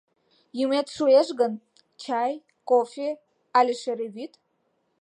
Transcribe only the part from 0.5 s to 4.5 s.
Йӱмет шуэш гын— чай, кофе але шере вӱд.